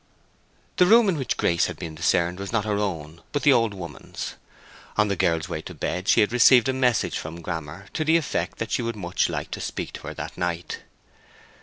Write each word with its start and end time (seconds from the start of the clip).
The 0.77 0.87
room 0.87 1.07
in 1.09 1.15
which 1.15 1.37
Grace 1.37 1.67
had 1.67 1.77
been 1.77 1.93
discerned 1.93 2.39
was 2.39 2.51
not 2.51 2.65
her 2.65 2.79
own, 2.79 3.21
but 3.31 3.43
the 3.43 3.53
old 3.53 3.75
woman's. 3.75 4.33
On 4.97 5.09
the 5.09 5.15
girl's 5.15 5.47
way 5.47 5.61
to 5.61 5.75
bed 5.75 6.07
she 6.07 6.21
had 6.21 6.33
received 6.33 6.67
a 6.67 6.73
message 6.73 7.19
from 7.19 7.39
Grammer, 7.41 7.85
to 7.93 8.03
the 8.03 8.17
effect 8.17 8.57
that 8.57 8.71
she 8.71 8.81
would 8.81 8.95
much 8.95 9.29
like 9.29 9.51
to 9.51 9.61
speak 9.61 9.93
to 9.93 10.07
her 10.07 10.13
that 10.15 10.35
night. 10.39 10.79